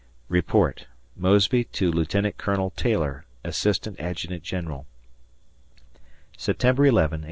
][Report, 0.39 0.87
Mosby 1.15 1.63
to 1.65 1.91
Lieutenant 1.91 2.39
Colonel 2.39 2.71
Taylor, 2.71 3.23
Assistant 3.43 3.99
Adjutant 3.99 4.41
General] 4.41 4.87
September 6.35 6.87
11, 6.87 6.95
1864. 6.95 7.19